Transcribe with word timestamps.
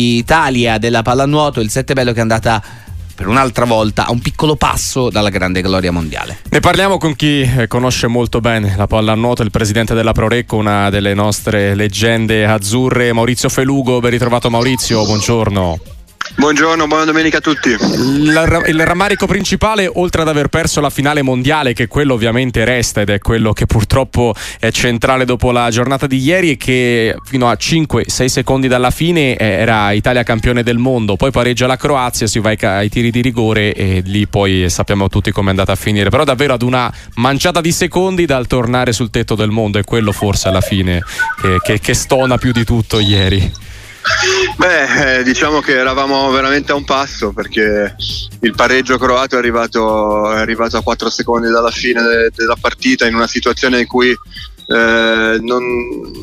Italia 0.00 0.78
della 0.78 1.02
pallanuoto, 1.02 1.58
il 1.58 1.70
sette 1.70 1.92
bello 1.92 2.12
che 2.12 2.18
è 2.18 2.20
andata 2.20 2.62
per 3.16 3.26
un'altra 3.26 3.64
volta 3.64 4.06
a 4.06 4.12
un 4.12 4.20
piccolo 4.20 4.54
passo 4.54 5.10
dalla 5.10 5.28
grande 5.28 5.60
gloria 5.60 5.90
mondiale. 5.90 6.38
Ne 6.50 6.60
parliamo 6.60 6.98
con 6.98 7.16
chi 7.16 7.40
eh, 7.40 7.66
conosce 7.66 8.06
molto 8.06 8.40
bene 8.40 8.76
la 8.76 8.86
pallanuoto, 8.86 9.42
il 9.42 9.50
presidente 9.50 9.94
della 9.94 10.12
Prorecco, 10.12 10.54
una 10.54 10.88
delle 10.88 11.14
nostre 11.14 11.74
leggende 11.74 12.46
azzurre, 12.46 13.12
Maurizio 13.12 13.48
Felugo. 13.48 13.98
Ben 13.98 14.12
ritrovato 14.12 14.48
Maurizio, 14.50 15.04
buongiorno. 15.04 15.97
Buongiorno, 16.38 16.86
buona 16.86 17.02
domenica 17.02 17.38
a 17.38 17.40
tutti. 17.40 17.70
Il, 17.70 18.62
il, 18.66 18.86
rammarico 18.86 19.26
principale, 19.26 19.90
oltre 19.92 20.22
ad 20.22 20.28
aver 20.28 20.46
perso 20.46 20.80
la 20.80 20.88
finale 20.88 21.20
mondiale, 21.20 21.72
che 21.72 21.88
quello 21.88 22.14
ovviamente 22.14 22.64
resta 22.64 23.00
ed 23.00 23.10
è 23.10 23.18
quello 23.18 23.52
che 23.52 23.66
purtroppo 23.66 24.36
è 24.60 24.70
centrale 24.70 25.24
dopo 25.24 25.50
la 25.50 25.68
giornata 25.70 26.06
di 26.06 26.18
ieri, 26.18 26.54
è 26.54 26.56
che 26.56 27.16
fino 27.24 27.48
a 27.48 27.54
5-6 27.54 28.26
secondi 28.26 28.68
dalla 28.68 28.92
fine 28.92 29.34
eh, 29.34 29.46
era 29.46 29.90
Italia 29.90 30.22
campione 30.22 30.62
del 30.62 30.78
mondo, 30.78 31.16
poi 31.16 31.32
pareggia 31.32 31.66
la 31.66 31.76
Croazia, 31.76 32.28
si 32.28 32.38
va 32.38 32.50
ai, 32.50 32.58
ai 32.60 32.88
tiri 32.88 33.10
di 33.10 33.20
rigore 33.20 33.74
e 33.74 34.02
lì 34.06 34.28
poi 34.28 34.70
sappiamo 34.70 35.08
tutti 35.08 35.32
come 35.32 35.48
è 35.48 35.50
andata 35.50 35.72
a 35.72 35.76
finire. 35.76 36.08
Però 36.08 36.22
davvero 36.22 36.54
ad 36.54 36.62
una 36.62 36.90
manciata 37.16 37.60
di 37.60 37.72
secondi 37.72 38.26
dal 38.26 38.46
tornare 38.46 38.92
sul 38.92 39.10
tetto 39.10 39.34
del 39.34 39.50
mondo, 39.50 39.80
è 39.80 39.82
quello 39.82 40.12
forse 40.12 40.46
alla 40.46 40.60
fine 40.60 41.02
che, 41.42 41.56
che, 41.64 41.80
che 41.80 41.94
stona 41.94 42.38
più 42.38 42.52
di 42.52 42.62
tutto 42.62 43.00
ieri. 43.00 43.67
Beh, 44.56 45.18
eh, 45.18 45.22
diciamo 45.22 45.60
che 45.60 45.76
eravamo 45.76 46.30
veramente 46.30 46.72
a 46.72 46.74
un 46.74 46.84
passo 46.84 47.32
perché 47.32 47.94
il 48.40 48.54
pareggio 48.54 48.98
croato 48.98 49.36
è 49.36 49.38
arrivato, 49.38 50.32
è 50.32 50.38
arrivato 50.38 50.76
a 50.76 50.82
4 50.82 51.10
secondi 51.10 51.48
dalla 51.50 51.70
fine 51.70 52.02
de- 52.02 52.30
della 52.34 52.56
partita 52.60 53.06
in 53.06 53.14
una 53.14 53.26
situazione 53.26 53.80
in 53.80 53.86
cui 53.86 54.10
eh, 54.10 55.38
non, 55.40 55.62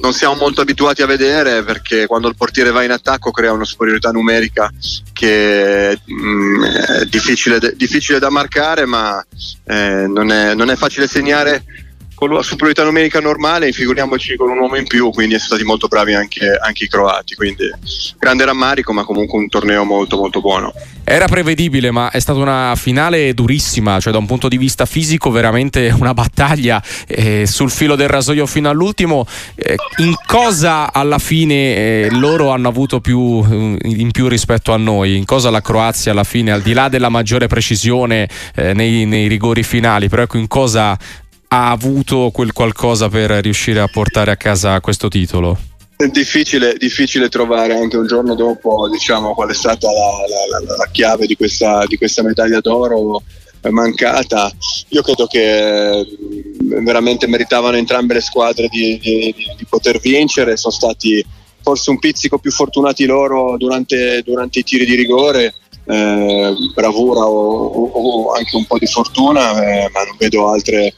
non, 0.01 0.13
siamo 0.13 0.35
molto 0.35 0.61
abituati 0.61 1.01
a 1.01 1.07
vedere 1.07 1.63
perché 1.63 2.05
quando 2.05 2.27
il 2.27 2.35
portiere 2.35 2.69
va 2.69 2.83
in 2.83 2.91
attacco 2.91 3.31
crea 3.31 3.51
una 3.51 3.65
superiorità 3.65 4.11
numerica 4.11 4.71
che 5.13 5.99
mh, 6.05 6.13
mm, 6.13 6.63
è 6.63 7.05
difficile, 7.05 7.59
difficile, 7.75 8.19
da 8.19 8.29
marcare 8.29 8.85
ma 8.85 9.23
eh, 9.65 10.05
non, 10.07 10.31
è, 10.31 10.53
non 10.53 10.69
è 10.69 10.75
facile 10.75 11.07
segnare 11.07 11.63
con 12.15 12.31
la 12.31 12.41
superiorità 12.41 12.83
numerica 12.83 13.19
normale, 13.19 13.71
figuriamoci 13.73 14.37
con 14.37 14.49
un 14.49 14.57
uomo 14.57 14.77
in 14.77 14.87
più, 14.87 15.09
quindi 15.11 15.35
sono 15.35 15.47
stati 15.47 15.63
molto 15.63 15.87
bravi 15.87 16.13
anche, 16.13 16.57
anche, 16.59 16.85
i 16.85 16.87
croati, 16.87 17.35
quindi 17.35 17.69
grande 18.17 18.45
rammarico, 18.45 18.93
ma 18.93 19.03
comunque 19.03 19.37
un 19.37 19.49
torneo 19.49 19.83
molto 19.83 20.15
molto 20.15 20.39
buono. 20.39 20.73
Era 21.03 21.27
prevedibile, 21.27 21.91
ma 21.91 22.09
è 22.09 22.19
stata 22.19 22.39
una 22.39 22.73
finale 22.75 23.33
durissima, 23.35 23.99
cioè 23.99 24.11
da 24.11 24.17
un 24.17 24.25
punto 24.25 24.47
di 24.47 24.57
vista 24.57 24.85
fisico 24.85 25.29
veramente 25.29 25.93
una 25.99 26.13
battaglia 26.15 26.81
eh, 27.05 27.45
sul 27.45 27.69
filo 27.69 27.95
del 27.95 28.07
rasoio 28.07 28.47
fino 28.47 28.69
all'ultimo. 28.69 29.27
Eh, 29.53 29.75
in 29.97 30.15
cosa 30.25 30.91
alla 30.91 31.19
fine 31.19 31.53
eh, 31.75 32.07
loro 32.11 32.49
hanno 32.49 32.69
avuto 32.69 33.01
più 33.01 33.45
eh, 33.47 33.77
in 33.83 34.09
più 34.11 34.27
rispetto 34.27 34.71
a 34.73 34.77
noi? 34.77 35.15
In 35.15 35.25
cosa 35.25 35.49
la 35.51 35.61
Croazia 35.61 36.11
alla 36.11 36.23
fine, 36.23 36.51
al 36.51 36.61
di 36.61 36.73
là 36.73 36.87
della 36.87 37.09
maggiore 37.09 37.47
precisione 37.47 38.27
eh, 38.55 38.73
nei, 38.73 39.05
nei 39.05 39.27
rigori 39.27 39.61
finali, 39.61 40.09
però 40.09 40.23
ecco 40.23 40.37
in 40.37 40.47
cosa 40.47 40.97
ha 41.55 41.69
avuto 41.69 42.31
quel 42.33 42.51
qualcosa 42.51 43.07
per 43.07 43.31
riuscire 43.31 43.79
a 43.79 43.87
portare 43.87 44.29
a 44.29 44.35
casa 44.35 44.81
questo 44.81 45.07
titolo? 45.07 45.57
Difficile, 46.11 46.75
difficile 46.77 47.29
trovare 47.29 47.77
anche 47.77 47.95
un 47.95 48.05
giorno 48.05 48.35
dopo 48.35 48.89
diciamo, 48.89 49.33
qual 49.33 49.49
è 49.49 49.53
stata 49.53 49.87
la, 49.89 50.59
la, 50.59 50.75
la 50.75 50.89
chiave 50.91 51.25
di 51.25 51.37
questa, 51.37 51.85
di 51.87 51.95
questa 51.95 52.21
medaglia 52.23 52.59
d'oro 52.59 53.23
mancata. 53.69 54.51
Io 54.89 55.01
credo 55.01 55.27
che 55.27 56.05
mm, 56.61 56.83
veramente 56.83 57.25
meritavano 57.25 57.77
entrambe 57.77 58.15
le 58.15 58.21
squadre 58.21 58.67
di, 58.67 58.99
di, 58.99 59.33
di, 59.57 59.65
poter 59.69 59.99
vincere, 60.01 60.57
sono 60.57 60.73
stati 60.73 61.25
forse 61.61 61.89
un 61.89 61.99
pizzico 61.99 62.37
più 62.37 62.51
fortunati 62.51 63.05
loro 63.05 63.55
durante, 63.57 64.21
durante 64.23 64.59
i 64.59 64.63
tiri 64.63 64.85
di 64.85 64.95
rigore. 64.95 65.53
Eh, 65.87 66.53
bravura 66.73 67.21
o, 67.21 67.65
o, 67.67 67.83
o, 67.85 68.31
anche 68.33 68.55
un 68.55 68.65
po' 68.65 68.79
di 68.79 68.87
fortuna, 68.87 69.51
eh, 69.63 69.89
ma 69.93 70.03
non 70.03 70.15
vedo 70.17 70.49
altre, 70.49 70.95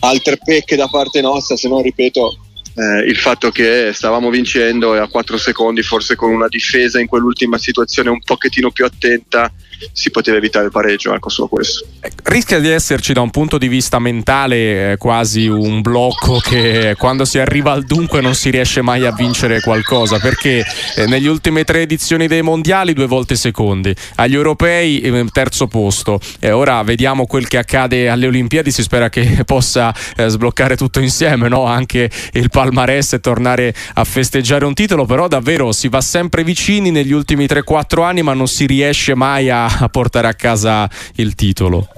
altre 0.00 0.38
pecche 0.42 0.76
da 0.76 0.88
parte 0.88 1.20
nostra, 1.20 1.56
se 1.56 1.68
non 1.68 1.82
ripeto 1.82 2.38
eh, 2.78 3.08
il 3.08 3.16
fatto 3.16 3.50
che 3.50 3.90
stavamo 3.92 4.30
vincendo 4.30 4.94
e 4.94 4.98
a 4.98 5.08
4 5.08 5.36
secondi 5.36 5.82
forse 5.82 6.14
con 6.14 6.30
una 6.30 6.46
difesa 6.46 7.00
in 7.00 7.08
quell'ultima 7.08 7.58
situazione 7.58 8.08
un 8.08 8.22
pochettino 8.22 8.70
più 8.70 8.84
attenta 8.84 9.52
si 9.92 10.10
poteva 10.10 10.36
evitare 10.36 10.66
il 10.66 10.70
pareggio, 10.70 11.14
ecco 11.14 11.28
solo 11.28 11.48
questo. 11.48 11.86
Eh, 12.00 12.10
rischia 12.24 12.58
di 12.58 12.68
esserci 12.68 13.12
da 13.12 13.20
un 13.20 13.30
punto 13.30 13.58
di 13.58 13.68
vista 13.68 13.98
mentale 13.98 14.92
eh, 14.92 14.96
quasi 14.96 15.46
un 15.46 15.80
blocco 15.80 16.38
che 16.38 16.94
quando 16.98 17.24
si 17.24 17.38
arriva 17.38 17.72
al 17.72 17.84
dunque 17.84 18.20
non 18.20 18.34
si 18.34 18.50
riesce 18.50 18.82
mai 18.82 19.06
a 19.06 19.12
vincere 19.12 19.60
qualcosa 19.60 20.18
perché 20.18 20.64
eh, 20.96 21.06
negli 21.06 21.26
ultime 21.26 21.64
tre 21.64 21.82
edizioni 21.82 22.26
dei 22.26 22.42
mondiali 22.42 22.92
due 22.92 23.06
volte 23.06 23.36
secondi, 23.36 23.94
agli 24.16 24.34
europei 24.34 25.00
eh, 25.00 25.26
terzo 25.32 25.66
posto 25.66 26.20
e 26.40 26.50
ora 26.50 26.82
vediamo 26.82 27.26
quel 27.26 27.46
che 27.46 27.58
accade 27.58 28.08
alle 28.08 28.26
Olimpiadi, 28.26 28.70
si 28.70 28.82
spera 28.82 29.08
che 29.08 29.42
possa 29.46 29.94
eh, 30.16 30.28
sbloccare 30.28 30.76
tutto 30.76 31.00
insieme, 31.00 31.48
no? 31.48 31.64
anche 31.64 32.10
il 32.32 32.50
palmarès 32.50 33.14
e 33.14 33.20
tornare 33.20 33.74
a 33.94 34.04
festeggiare 34.04 34.64
un 34.64 34.74
titolo, 34.74 35.04
però 35.04 35.28
davvero 35.28 35.72
si 35.72 35.88
va 35.88 36.00
sempre 36.00 36.44
vicini 36.44 36.90
negli 36.90 37.12
ultimi 37.12 37.44
3-4 37.44 38.02
anni 38.02 38.22
ma 38.22 38.32
non 38.32 38.48
si 38.48 38.66
riesce 38.66 39.14
mai 39.14 39.50
a 39.50 39.67
a 39.80 39.88
portare 39.88 40.28
a 40.28 40.34
casa 40.34 40.88
il 41.16 41.34
titolo? 41.34 41.88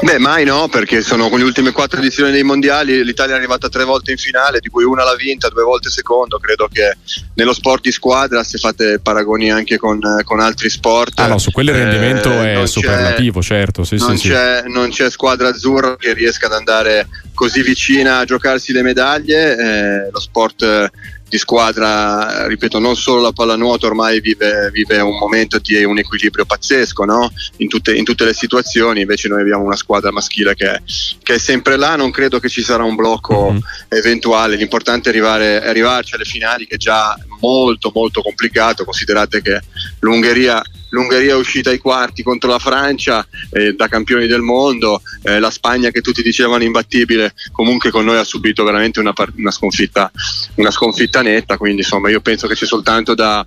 Beh, 0.00 0.18
mai 0.18 0.44
no, 0.44 0.68
perché 0.68 1.02
sono 1.02 1.28
con 1.28 1.38
le 1.38 1.44
ultime 1.44 1.72
quattro 1.72 1.98
edizioni 1.98 2.30
dei 2.30 2.44
mondiali 2.44 3.04
l'Italia 3.04 3.34
è 3.34 3.38
arrivata 3.38 3.68
tre 3.68 3.84
volte 3.84 4.12
in 4.12 4.16
finale, 4.16 4.60
di 4.60 4.68
cui 4.68 4.84
una 4.84 5.02
l'ha 5.02 5.16
vinta, 5.16 5.48
due 5.48 5.64
volte 5.64 5.90
secondo. 5.90 6.38
Credo 6.38 6.68
che 6.70 6.96
nello 7.34 7.52
sport 7.52 7.82
di 7.82 7.90
squadra, 7.90 8.44
se 8.44 8.58
fate 8.58 9.00
paragoni 9.00 9.50
anche 9.50 9.76
con, 9.76 10.00
con 10.24 10.40
altri 10.40 10.70
sport. 10.70 11.18
Ah, 11.18 11.26
no, 11.26 11.38
su 11.38 11.50
quello 11.50 11.70
il 11.70 11.76
rendimento 11.78 12.30
eh, 12.30 12.62
è 12.62 12.66
superlativo, 12.66 13.42
certo. 13.42 13.82
Sì, 13.82 13.96
non, 13.96 14.16
sì, 14.16 14.28
c'è, 14.28 14.62
sì. 14.64 14.72
non, 14.72 14.90
c'è, 14.90 15.10
squadra 15.10 15.48
azzurra 15.48 15.96
che 15.96 16.12
riesca 16.12 16.46
ad 16.46 16.52
andare 16.52 17.08
così 17.34 17.62
vicina 17.62 18.18
a 18.18 18.24
giocarsi 18.24 18.72
le 18.72 18.82
medaglie. 18.82 19.56
Eh, 19.56 20.10
lo 20.12 20.20
sport 20.20 20.90
di 21.28 21.38
squadra, 21.38 22.46
ripeto, 22.46 22.78
non 22.78 22.96
solo 22.96 23.20
la 23.20 23.32
pallanuoto 23.32 23.86
ormai 23.86 24.20
vive, 24.20 24.70
vive 24.72 25.00
un 25.00 25.18
momento 25.18 25.58
di 25.58 25.82
un 25.84 25.98
equilibrio 25.98 26.44
pazzesco 26.44 27.04
no? 27.04 27.30
in, 27.56 27.68
tutte, 27.68 27.94
in, 27.94 28.04
tutte, 28.04 28.24
le 28.24 28.32
situazioni, 28.32 29.02
invece 29.02 29.28
noi 29.28 29.42
abbiamo 29.42 29.64
una 29.64 29.76
squadra 29.76 30.10
maschile 30.10 30.54
che, 30.54 30.80
che 31.22 31.34
è 31.34 31.38
sempre 31.38 31.76
là, 31.76 31.96
non 31.96 32.10
credo 32.10 32.38
che 32.38 32.48
ci 32.48 32.62
sarà 32.62 32.84
un 32.84 32.94
blocco 32.94 33.50
mm-hmm. 33.50 33.60
eventuale, 33.88 34.56
l'importante 34.56 35.10
è, 35.10 35.12
arrivare, 35.12 35.60
è 35.60 35.68
arrivarci 35.68 36.14
alle 36.14 36.24
finali 36.24 36.66
che 36.66 36.76
è 36.76 36.78
già 36.78 37.16
molto 37.40 37.90
molto 37.94 38.22
complicato, 38.22 38.84
considerate 38.84 39.42
che 39.42 39.60
l'Ungheria 40.00 40.62
l'Ungheria 40.90 41.32
è 41.32 41.36
uscita 41.36 41.70
ai 41.70 41.78
quarti 41.78 42.22
contro 42.22 42.50
la 42.50 42.58
Francia 42.58 43.26
eh, 43.50 43.74
da 43.74 43.88
campioni 43.88 44.26
del 44.26 44.40
mondo, 44.40 45.02
eh, 45.22 45.38
la 45.38 45.50
Spagna 45.50 45.90
che 45.90 46.00
tutti 46.00 46.22
dicevano 46.22 46.64
imbattibile, 46.64 47.34
comunque 47.52 47.90
con 47.90 48.04
noi 48.04 48.18
ha 48.18 48.24
subito 48.24 48.64
veramente 48.64 49.00
una, 49.00 49.12
una, 49.36 49.50
sconfitta, 49.50 50.10
una 50.56 50.70
sconfitta 50.70 51.22
netta, 51.22 51.56
quindi 51.56 51.82
insomma 51.82 52.10
io 52.10 52.20
penso 52.20 52.46
che 52.46 52.54
c'è 52.54 52.66
soltanto 52.66 53.14
da, 53.14 53.46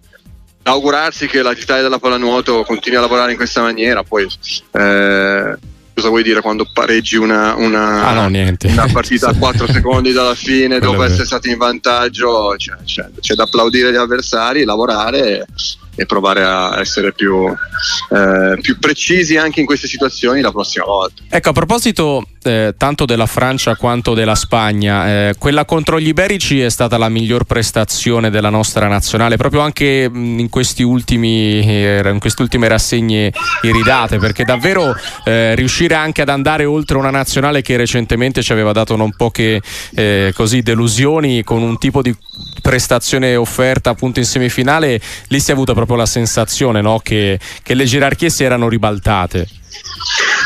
augurarsi 0.63 1.27
che 1.27 1.41
la 1.41 1.51
l'Italia 1.51 1.83
della 1.83 1.99
pallanuoto 1.99 2.63
continui 2.63 2.97
a 2.97 3.01
lavorare 3.01 3.31
in 3.31 3.37
questa 3.37 3.61
maniera, 3.61 4.03
poi 4.03 4.25
eh, 4.71 5.57
cosa 5.93 6.09
vuoi 6.09 6.23
dire 6.23 6.41
quando 6.41 6.67
pareggi 6.71 7.15
una, 7.17 7.55
una, 7.55 8.07
ah, 8.07 8.13
no, 8.13 8.25
una 8.27 8.87
partita 8.91 9.29
a 9.29 9.35
4 9.35 9.67
secondi 9.71 10.11
dalla 10.11 10.35
fine 10.35 10.79
dopo 10.79 11.03
essere 11.03 11.25
stati 11.25 11.49
in 11.49 11.57
vantaggio? 11.57 12.55
Cioè, 12.57 12.77
c'è, 12.83 13.09
c'è, 13.19 13.33
da 13.35 13.43
applaudire 13.43 13.91
gli 13.91 13.97
avversari, 13.97 14.63
lavorare 14.63 15.45
e 15.90 15.90
provare 16.05 16.43
a 16.43 16.79
essere 16.79 17.13
più, 17.13 17.47
eh, 17.47 18.57
più, 18.61 18.79
precisi 18.79 19.37
anche 19.37 19.59
in 19.59 19.65
queste 19.65 19.87
situazioni 19.87 20.41
la 20.41 20.51
prossima 20.51 20.85
volta. 20.85 21.21
Ecco, 21.29 21.49
a 21.49 21.53
proposito 21.53 22.25
eh, 22.43 22.73
tanto 22.77 23.05
della 23.05 23.25
Francia 23.25 23.75
quanto 23.75 24.13
della 24.13 24.35
Spagna, 24.35 25.29
eh, 25.29 25.35
quella 25.37 25.65
contro 25.65 25.99
gli 25.99 26.07
iberici 26.07 26.61
è 26.61 26.69
stata 26.69 26.97
la 26.97 27.09
miglior 27.09 27.43
prestazione 27.43 28.29
della 28.29 28.49
nostra 28.49 28.87
nazionale, 28.87 29.37
proprio 29.37 29.61
anche 29.61 30.09
in, 30.11 30.49
ultimi, 30.83 31.59
eh, 31.61 32.01
in 32.05 32.19
queste 32.19 32.41
ultime 32.41 32.67
rassegne 32.67 33.31
iridate, 33.61 34.17
perché 34.17 34.43
davvero 34.43 34.95
eh, 35.25 35.55
riuscire 35.55 35.95
anche 35.95 36.21
ad 36.21 36.29
andare 36.29 36.65
oltre 36.65 36.97
una 36.97 37.11
nazionale 37.11 37.61
che 37.61 37.77
recentemente 37.77 38.41
ci 38.41 38.51
aveva 38.51 38.71
dato 38.71 38.95
non 38.95 39.11
poche 39.15 39.61
eh, 39.95 40.31
così 40.35 40.61
delusioni 40.61 41.43
con 41.43 41.61
un 41.61 41.77
tipo 41.77 42.01
di 42.01 42.15
prestazione 42.61 43.35
offerta 43.35 43.89
appunto 43.89 44.19
in 44.19 44.25
semifinale, 44.25 45.01
lì 45.27 45.39
si 45.39 45.51
è 45.51 45.53
avuta 45.53 45.73
proprio 45.73 45.97
la 45.97 46.05
sensazione 46.05 46.81
no? 46.81 46.99
che, 46.99 47.39
che 47.63 47.73
le 47.73 47.85
gerarchie 47.85 48.29
si 48.29 48.43
erano 48.43 48.69
ribaltate. 48.69 49.47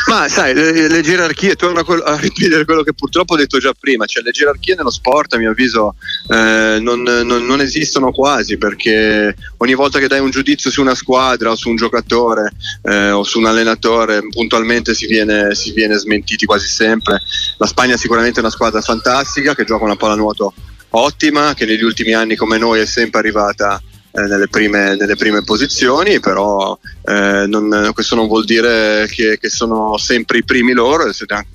Ma 0.08 0.28
sai, 0.28 0.54
le, 0.54 0.88
le 0.88 1.02
gerarchie, 1.02 1.56
torno 1.56 1.80
a, 1.80 1.84
quello, 1.84 2.02
a, 2.02 2.16
ripetere 2.16 2.64
quello 2.64 2.82
che 2.82 2.94
purtroppo 2.94 3.34
ho 3.34 3.36
detto 3.36 3.58
già 3.58 3.74
prima, 3.78 4.06
cioè 4.06 4.22
le 4.22 4.30
gerarchie 4.30 4.76
nello 4.76 4.90
sport 4.90 5.34
a 5.34 5.38
mio 5.38 5.50
avviso 5.50 5.96
eh, 6.28 6.78
non, 6.80 7.02
non, 7.02 7.44
non, 7.44 7.60
esistono 7.60 8.12
quasi 8.12 8.56
perché 8.56 9.34
ogni 9.56 9.74
volta 9.74 9.98
che 9.98 10.06
dai 10.06 10.20
un 10.20 10.30
giudizio 10.30 10.70
su 10.70 10.80
una 10.80 10.94
squadra 10.94 11.50
o 11.50 11.56
su 11.56 11.70
un 11.70 11.76
giocatore 11.76 12.52
eh, 12.82 13.10
o 13.10 13.24
su 13.24 13.38
un 13.38 13.46
allenatore 13.46 14.20
puntualmente 14.28 14.94
si 14.94 15.06
viene, 15.06 15.54
si 15.56 15.72
viene 15.72 15.96
smentiti 15.96 16.46
quasi 16.46 16.68
sempre. 16.68 17.20
La 17.58 17.66
Spagna 17.66 17.96
sicuramente 17.96 18.38
è 18.38 18.42
una 18.42 18.52
squadra 18.52 18.80
fantastica 18.80 19.56
che 19.56 19.64
gioca 19.64 19.84
una 19.84 19.96
pallanuoto 19.96 20.54
ottima, 20.98 21.54
che 21.54 21.66
negli 21.66 21.82
ultimi 21.82 22.12
anni 22.12 22.36
come 22.36 22.58
noi 22.58 22.80
è 22.80 22.86
sempre 22.86 23.20
arrivata 23.20 23.80
eh, 24.12 24.22
nelle, 24.22 24.48
prime, 24.48 24.96
nelle, 24.96 25.14
prime, 25.14 25.42
posizioni, 25.44 26.20
però 26.20 26.78
eh, 27.04 27.44
non, 27.46 27.90
questo 27.92 28.14
non 28.14 28.26
vuol 28.26 28.44
dire 28.44 29.06
che, 29.10 29.38
che, 29.38 29.50
sono 29.50 29.98
sempre 29.98 30.38
i 30.38 30.44
primi 30.44 30.72
loro, 30.72 31.04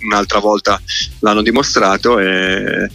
un'altra 0.01 0.39
volta 0.39 0.79
l'hanno 1.19 1.41
dimostrato 1.41 2.19
e 2.19 2.89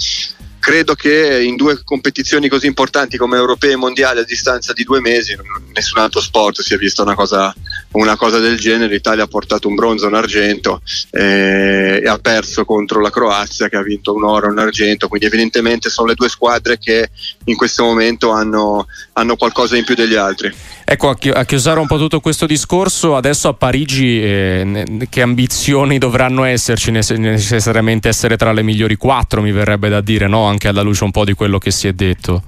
credo 0.66 0.96
che 0.96 1.44
in 1.44 1.54
due 1.54 1.80
competizioni 1.84 2.48
così 2.48 2.66
importanti 2.66 3.16
come 3.16 3.36
europee 3.36 3.74
e 3.74 3.76
mondiali 3.76 4.18
a 4.18 4.24
distanza 4.24 4.72
di 4.72 4.82
due 4.82 5.00
mesi 5.00 5.36
nessun 5.72 6.00
altro 6.00 6.20
sport 6.20 6.60
si 6.60 6.74
è 6.74 6.76
visto 6.76 7.02
una 7.02 7.14
cosa, 7.14 7.54
una 7.92 8.16
cosa 8.16 8.40
del 8.40 8.58
genere. 8.58 8.94
l'Italia 8.94 9.22
ha 9.22 9.28
portato 9.28 9.68
un 9.68 9.76
bronzo 9.76 10.06
e 10.06 10.08
un 10.08 10.14
argento 10.14 10.80
eh, 11.12 12.00
e 12.02 12.08
ha 12.08 12.18
perso 12.18 12.64
contro 12.64 13.00
la 13.00 13.10
Croazia 13.10 13.68
che 13.68 13.76
ha 13.76 13.82
vinto 13.82 14.12
un 14.12 14.24
oro 14.24 14.48
e 14.48 14.50
un 14.50 14.58
argento. 14.58 15.06
Quindi 15.06 15.26
evidentemente 15.26 15.88
sono 15.88 16.08
le 16.08 16.14
due 16.14 16.28
squadre 16.28 16.78
che 16.78 17.10
in 17.44 17.54
questo 17.54 17.84
momento 17.84 18.32
hanno, 18.32 18.88
hanno 19.12 19.36
qualcosa 19.36 19.76
in 19.76 19.84
più 19.84 19.94
degli 19.94 20.16
altri. 20.16 20.52
Ecco, 20.88 21.10
a 21.10 21.44
chiusare 21.44 21.80
un 21.80 21.86
po' 21.88 21.98
tutto 21.98 22.20
questo 22.20 22.46
discorso, 22.46 23.16
adesso 23.16 23.48
a 23.48 23.54
Parigi 23.54 24.22
eh, 24.22 25.06
che 25.10 25.20
ambizioni 25.20 25.98
dovranno 25.98 26.44
esserci? 26.44 26.92
Necessariamente 26.92 28.08
essere 28.08 28.36
tra 28.36 28.52
le 28.52 28.62
migliori 28.62 28.94
quattro, 28.94 29.42
mi 29.42 29.50
verrebbe 29.50 29.88
da 29.88 30.00
dire, 30.00 30.28
no? 30.28 30.46
Anche 30.56 30.69
alla 30.69 30.81
luce 30.81 31.05
un 31.05 31.11
po' 31.11 31.25
di 31.25 31.35
quello 31.35 31.58
che 31.58 31.70
si 31.70 31.87
è 31.87 31.93
detto. 31.93 32.43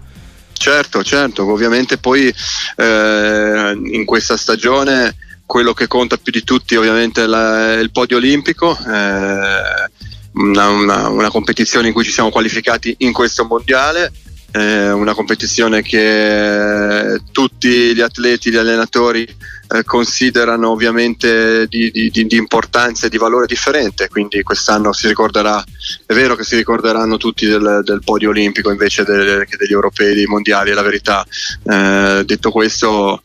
Certo, 0.52 1.04
certo, 1.04 1.48
ovviamente 1.50 1.98
poi 1.98 2.34
eh, 2.76 3.78
in 3.92 4.04
questa 4.04 4.36
stagione 4.36 5.14
quello 5.46 5.72
che 5.72 5.86
conta 5.86 6.16
più 6.16 6.32
di 6.32 6.42
tutti 6.42 6.74
ovviamente 6.74 7.22
è 7.22 7.78
il 7.78 7.90
podio 7.92 8.16
olimpico. 8.16 8.76
Eh, 8.76 9.96
una, 10.30 10.68
una, 10.68 11.08
una, 11.08 11.30
competizione 11.30 11.88
in 11.88 11.92
cui 11.92 12.04
ci 12.04 12.10
siamo 12.10 12.30
qualificati 12.30 12.94
in 12.98 13.12
questo 13.12 13.44
mondiale 13.44 14.12
eh, 14.52 14.90
una 14.90 15.14
competizione 15.14 15.82
che 15.82 17.20
tutti 17.32 17.94
gli 17.94 18.00
atleti, 18.00 18.50
gli 18.50 18.56
allenatori 18.56 19.26
eh, 19.68 19.84
considerano 19.84 20.70
ovviamente 20.70 21.66
di, 21.68 21.90
di, 21.90 22.10
di, 22.10 22.36
importanza 22.36 23.06
e 23.06 23.10
di 23.10 23.18
valore 23.18 23.46
differente, 23.46 24.08
quindi 24.08 24.42
quest'anno 24.42 24.92
si 24.92 25.06
ricorderà, 25.06 25.62
è 26.06 26.14
vero 26.14 26.34
che 26.36 26.44
si 26.44 26.56
ricorderanno 26.56 27.16
tutti 27.18 27.46
del, 27.46 27.82
del 27.84 28.00
podio 28.02 28.30
olimpico 28.30 28.70
invece 28.70 29.04
de, 29.04 29.46
che 29.48 29.56
degli 29.56 29.72
europei, 29.72 30.14
dei 30.14 30.26
mondiali, 30.26 30.70
è 30.70 30.74
la 30.74 30.82
verità. 30.82 31.26
Eh, 31.64 32.22
detto 32.24 32.50
questo, 32.50 33.22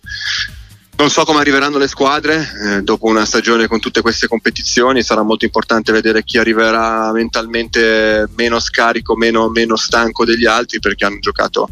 non 0.96 1.10
so 1.10 1.24
come 1.24 1.40
arriveranno 1.40 1.78
le 1.78 1.88
squadre 1.88 2.48
eh, 2.66 2.82
dopo 2.82 3.08
una 3.08 3.26
stagione 3.26 3.68
con 3.68 3.80
tutte 3.80 4.02
queste 4.02 4.28
competizioni, 4.28 5.02
sarà 5.02 5.24
molto 5.24 5.46
importante 5.46 5.92
vedere 5.92 6.24
chi 6.24 6.38
arriverà 6.38 7.12
mentalmente 7.12 8.28
meno 8.36 8.60
scarico, 8.60 9.16
meno, 9.16 9.50
meno 9.50 9.76
stanco 9.76 10.24
degli 10.24 10.46
altri 10.46 10.80
perché 10.80 11.06
hanno 11.06 11.20
giocato 11.20 11.70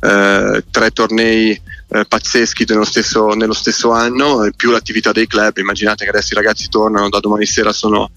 eh, 0.00 0.64
tre 0.70 0.90
tornei 0.90 1.60
eh, 1.90 2.04
pazzeschi 2.06 2.64
nello 2.68 2.84
stesso, 2.84 3.28
nello 3.28 3.52
stesso 3.52 3.90
anno, 3.90 4.48
più 4.56 4.70
l'attività 4.70 5.12
dei 5.12 5.26
club. 5.26 5.56
Immaginate 5.58 6.04
che 6.04 6.10
adesso 6.10 6.34
i 6.34 6.36
ragazzi 6.36 6.68
tornano, 6.68 7.08
da 7.08 7.20
domani 7.20 7.46
sera 7.46 7.72
sono 7.72 8.10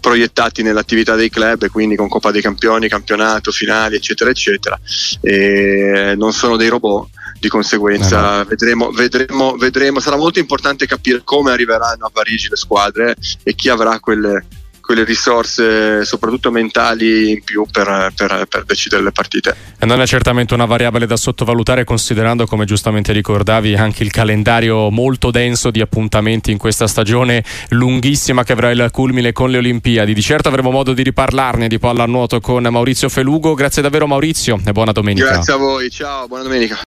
proiettati 0.00 0.62
nell'attività 0.62 1.14
dei 1.14 1.30
club 1.30 1.68
quindi 1.68 1.96
con 1.96 2.08
Coppa 2.08 2.30
dei 2.30 2.42
Campioni, 2.42 2.88
campionato, 2.88 3.50
finali, 3.50 3.96
eccetera, 3.96 4.30
eccetera. 4.30 4.78
E 5.20 6.14
non 6.16 6.32
sono 6.32 6.56
dei 6.56 6.68
robot 6.68 7.08
di 7.40 7.48
conseguenza 7.48 8.40
eh 8.40 8.44
vedremo, 8.44 8.90
vedremo, 8.90 9.56
vedremo, 9.56 10.00
sarà 10.00 10.16
molto 10.16 10.38
importante 10.38 10.86
capire 10.86 11.22
come 11.24 11.50
arriveranno 11.50 12.06
a 12.06 12.10
Parigi 12.10 12.48
le 12.48 12.56
squadre 12.56 13.16
e 13.42 13.54
chi 13.54 13.68
avrà 13.68 13.98
quelle, 14.00 14.46
quelle 14.84 15.04
risorse 15.04 16.04
soprattutto 16.04 16.50
mentali 16.50 17.30
in 17.30 17.42
più 17.42 17.66
per, 17.70 18.12
per, 18.14 18.46
per, 18.48 18.64
decidere 18.64 19.02
le 19.02 19.12
partite. 19.12 19.56
E 19.78 19.86
non 19.86 20.00
è 20.00 20.06
certamente 20.06 20.52
una 20.54 20.66
variabile 20.66 21.06
da 21.06 21.16
sottovalutare 21.16 21.84
considerando 21.84 22.46
come 22.46 22.66
giustamente 22.66 23.12
ricordavi 23.12 23.74
anche 23.74 24.02
il 24.02 24.10
calendario 24.10 24.90
molto 24.90 25.30
denso 25.30 25.70
di 25.70 25.80
appuntamenti 25.80 26.50
in 26.50 26.58
questa 26.58 26.86
stagione 26.86 27.42
lunghissima 27.70 28.44
che 28.44 28.52
avrà 28.52 28.70
il 28.70 28.88
culmine 28.92 29.32
con 29.32 29.50
le 29.50 29.58
Olimpiadi. 29.58 30.12
Di 30.12 30.22
certo 30.22 30.48
avremo 30.48 30.70
modo 30.70 30.92
di 30.92 31.02
riparlarne 31.02 31.66
di 31.68 31.78
pallanuoto 31.78 32.40
con 32.40 32.62
Maurizio 32.62 33.08
Felugo. 33.08 33.54
Grazie 33.54 33.80
davvero 33.80 34.06
Maurizio 34.06 34.60
e 34.64 34.72
buona 34.72 34.92
domenica. 34.92 35.30
Grazie 35.30 35.54
a 35.54 35.56
voi, 35.56 35.90
ciao, 35.90 36.26
buona 36.26 36.42
domenica. 36.42 36.76